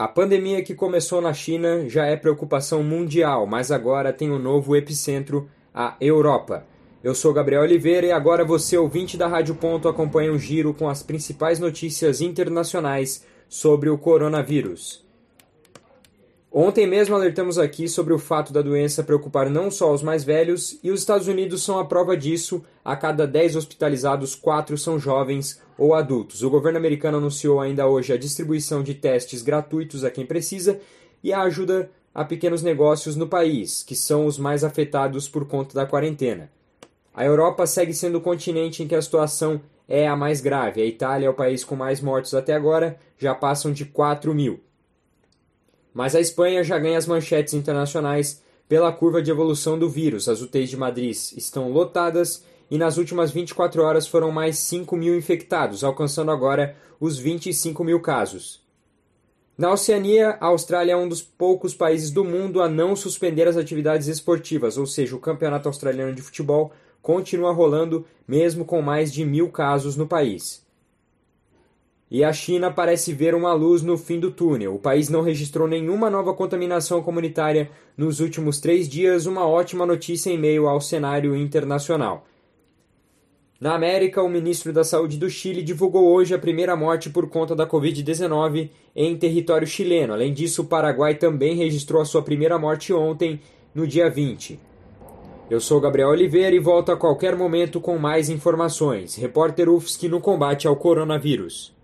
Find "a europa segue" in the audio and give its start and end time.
37.14-37.94